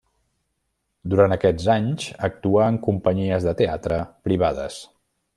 [1.13, 4.79] Durant aquests anys actuà en companyies de teatre privades.